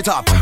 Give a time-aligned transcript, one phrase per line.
[0.00, 0.39] it up.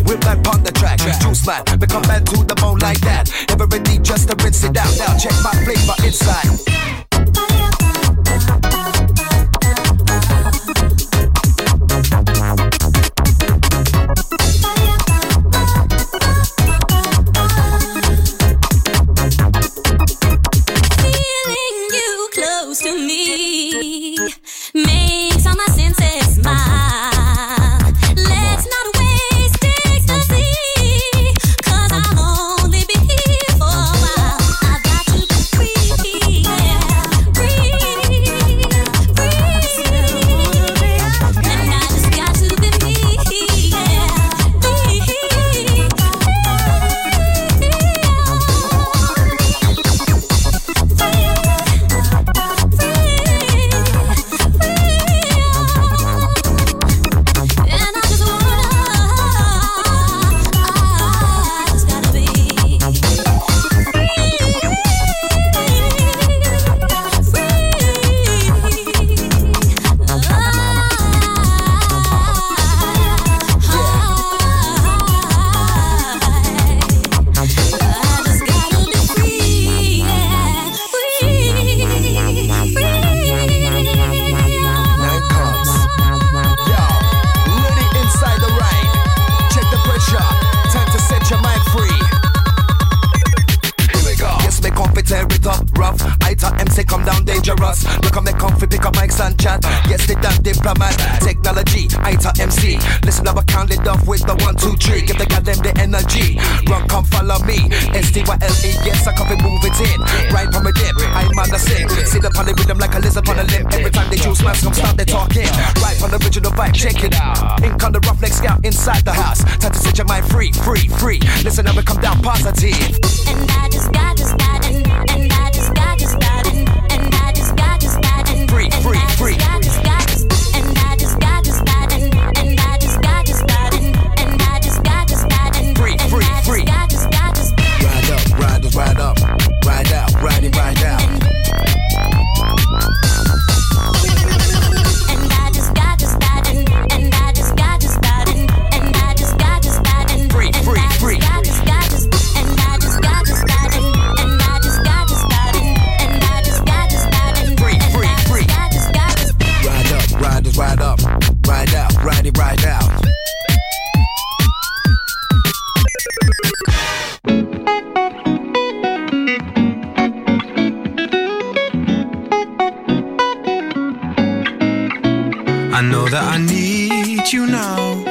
[175.78, 178.02] I know that I need you now.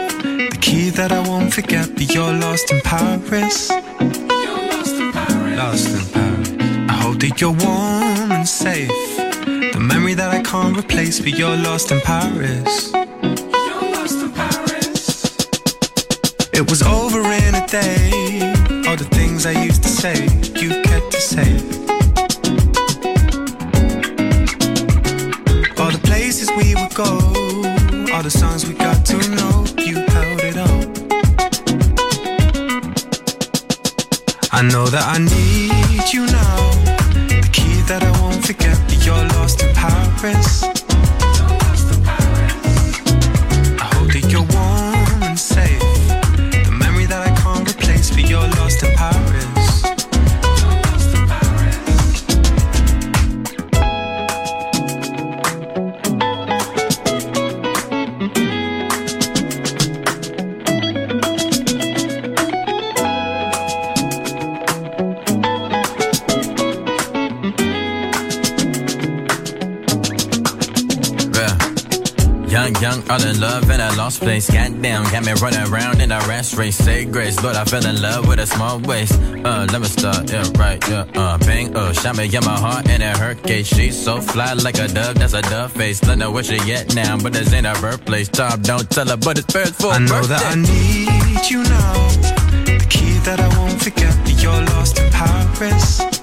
[0.53, 3.69] The key that I won't forget, but you're lost in Paris.
[3.69, 5.99] Lost in Paris.
[6.87, 8.87] I hope that you're warm and safe.
[9.73, 12.93] The memory that I can't replace, but you're lost in Paris.
[16.53, 18.53] It was over in a day.
[18.87, 20.25] All the things I used to say,
[28.17, 30.87] all the songs we got to know, you held it up.
[34.51, 35.66] I know that I need
[75.27, 76.77] Me running around in a rash race.
[76.77, 79.19] Say grace, Lord, I fell in love with a small waist.
[79.44, 82.88] Uh, let me start, yeah, right, yeah, uh, bang, uh, shot me in my heart
[82.88, 83.68] and it hurt case.
[83.68, 86.00] She's so fly like a dove, that's a dove face.
[86.00, 88.29] Don't know where she at now, but this ain't her birthplace.
[88.29, 92.07] Tom, don't tell her, but it's first for I know that I need you now.
[92.63, 96.16] The key that I won't forget, you're lost in Paris.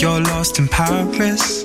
[0.00, 1.64] you're lost in Paris.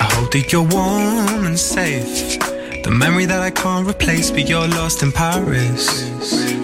[0.00, 2.38] I hope that you're warm and safe.
[2.82, 6.63] The memory that I can't replace, but you're lost in Paris.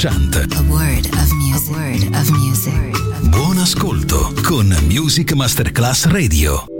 [0.00, 0.46] Chant.
[3.30, 6.77] Buon ascolto con Music Masterclass Radio.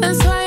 [0.00, 0.37] That's why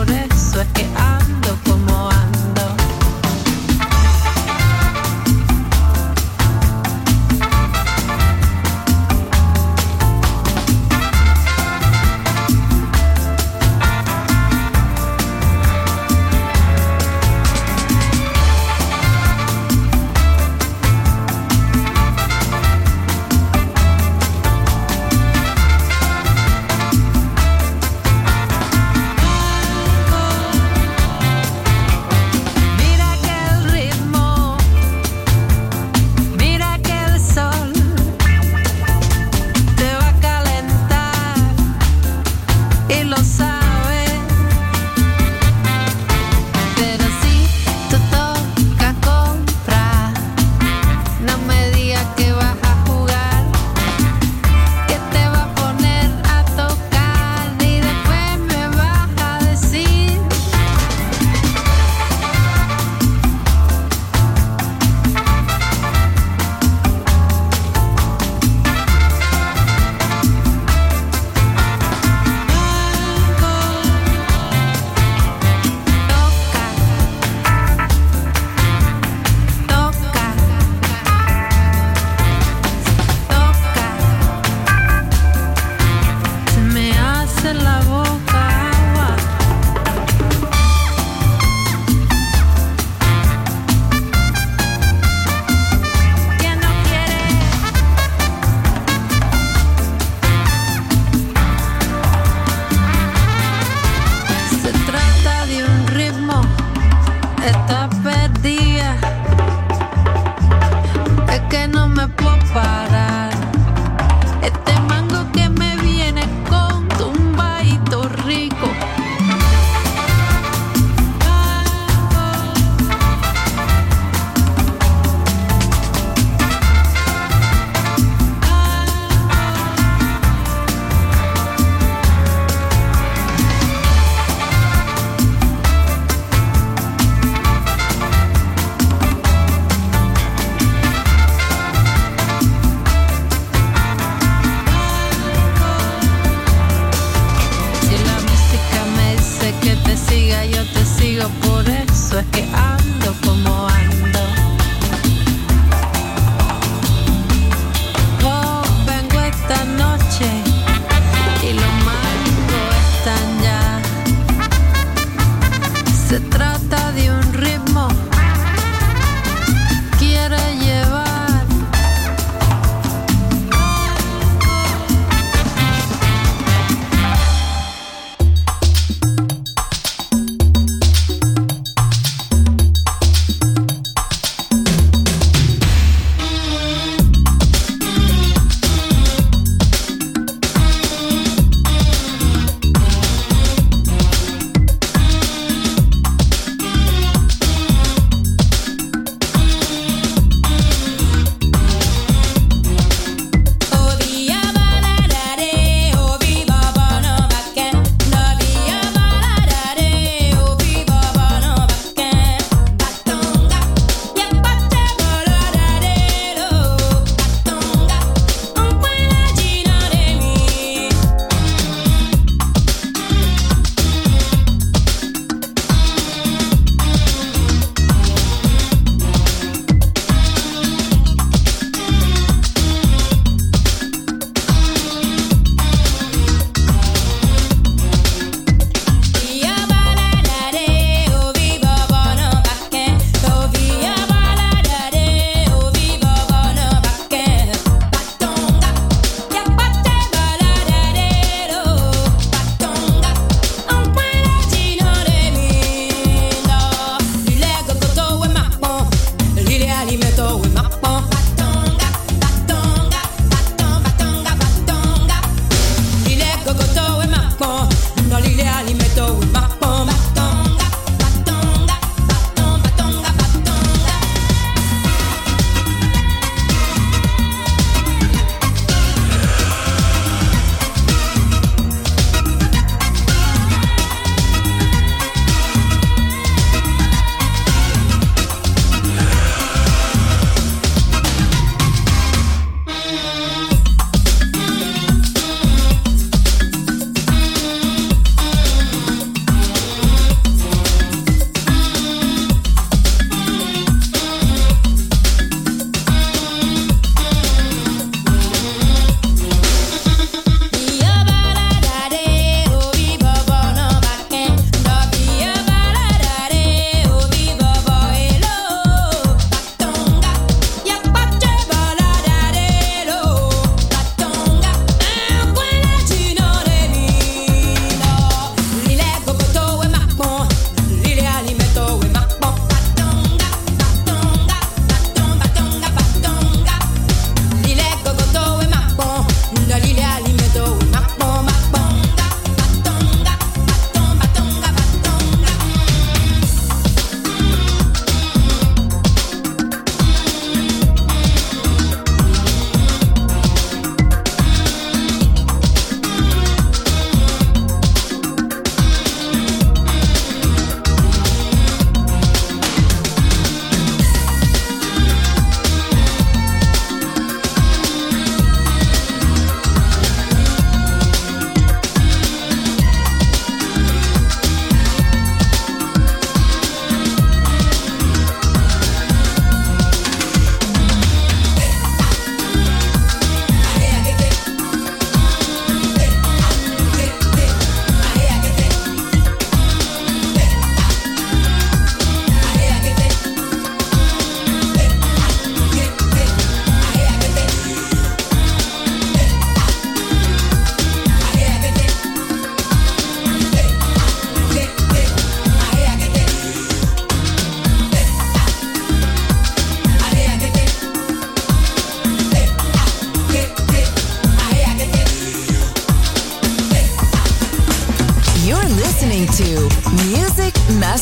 [0.00, 1.19] Por eso es que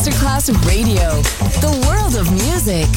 [0.09, 1.21] Masterclass Radio,
[1.61, 2.89] the world of music.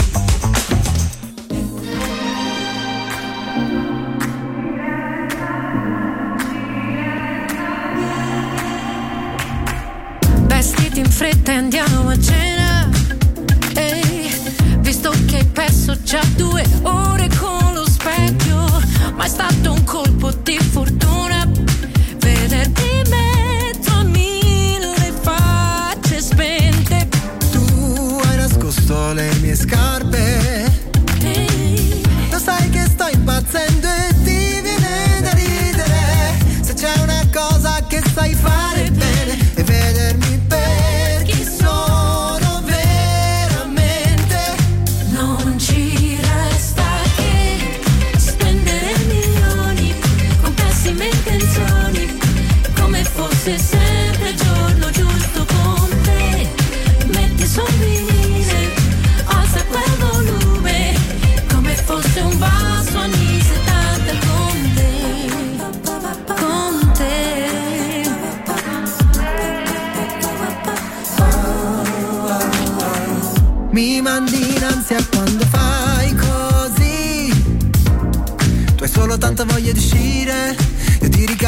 [10.48, 12.90] Vestiti in fretta e andiamo a cena.
[13.76, 14.34] Ehi,
[14.80, 18.58] visto che hai perso già due ore con lo specchio,
[19.16, 21.21] ma è stato un colpo di fortuna
[29.62, 30.66] scarpe.
[31.22, 32.04] Hey.
[32.32, 33.81] Yo sé que estoy patzen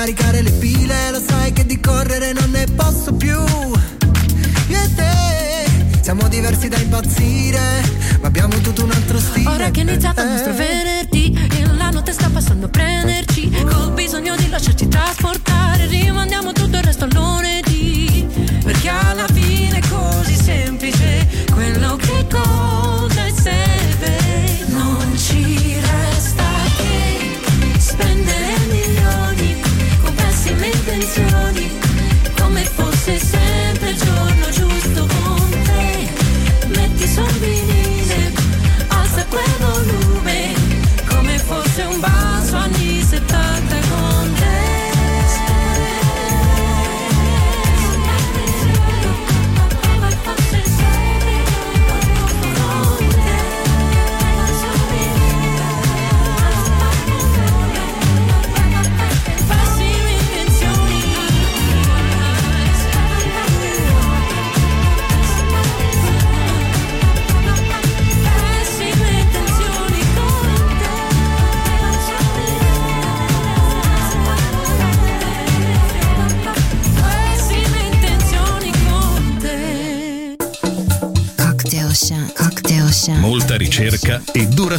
[0.03, 3.39] caricare le pile, lo sai che di correre non ne posso più.
[3.39, 7.59] Io e te siamo diversi da impazzire,
[8.19, 9.49] ma abbiamo tutto un altro stile.
[9.49, 10.72] Ora che è iniziato il nostro vero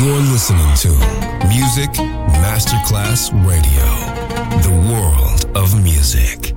[0.00, 0.90] You're listening to
[1.48, 1.90] Music
[2.38, 3.88] Masterclass Radio,
[4.62, 6.54] the world of music.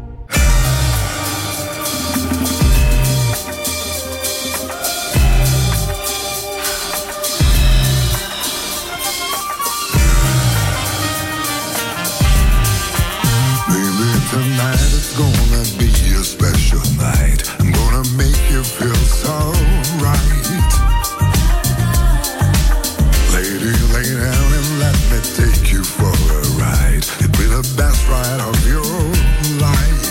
[14.29, 17.49] tonight is gonna be a special night.
[17.59, 19.51] I'm gonna make you feel so
[19.99, 20.90] right
[23.59, 27.03] do lay down and let me take you for a ride?
[27.19, 28.83] It'll be the best ride of your
[29.59, 30.10] life.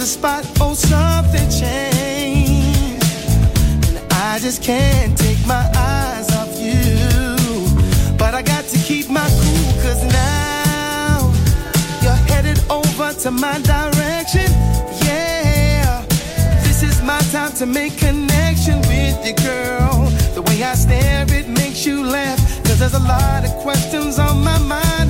[0.00, 3.04] the spot, oh, something changed.
[3.86, 8.16] And I just can't take my eyes off you.
[8.16, 11.30] But I got to keep my cool, cause now
[12.00, 14.50] you're headed over to my direction.
[15.04, 16.02] Yeah,
[16.64, 20.08] this is my time to make connection with you, girl.
[20.32, 22.38] The way I stare, it makes you laugh.
[22.64, 25.09] Cause there's a lot of questions on my mind